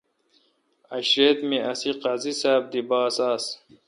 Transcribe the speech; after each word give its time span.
عشریت 0.97 1.39
می 1.49 1.57
اسی 1.71 1.91
قاضی 2.03 2.33
ساب 2.41 2.61
دی 2.71 2.81
باس 2.89 3.15
آس۔ 3.31 3.45